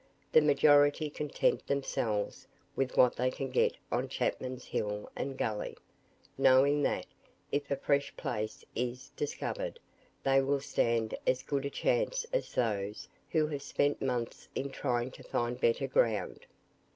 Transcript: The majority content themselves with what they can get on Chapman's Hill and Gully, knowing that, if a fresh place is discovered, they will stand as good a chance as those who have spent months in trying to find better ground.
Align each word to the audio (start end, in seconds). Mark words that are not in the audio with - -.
The 0.31 0.41
majority 0.41 1.11
content 1.11 1.67
themselves 1.67 2.47
with 2.75 2.97
what 2.97 3.15
they 3.15 3.29
can 3.29 3.51
get 3.51 3.77
on 3.91 4.09
Chapman's 4.09 4.65
Hill 4.65 5.07
and 5.15 5.37
Gully, 5.37 5.77
knowing 6.39 6.81
that, 6.81 7.05
if 7.51 7.69
a 7.69 7.75
fresh 7.75 8.11
place 8.17 8.65
is 8.75 9.11
discovered, 9.15 9.79
they 10.23 10.41
will 10.41 10.59
stand 10.59 11.13
as 11.27 11.43
good 11.43 11.65
a 11.67 11.69
chance 11.69 12.25
as 12.33 12.55
those 12.55 13.07
who 13.29 13.45
have 13.49 13.61
spent 13.61 14.01
months 14.01 14.47
in 14.55 14.71
trying 14.71 15.11
to 15.11 15.21
find 15.23 15.59
better 15.61 15.85
ground. 15.85 16.47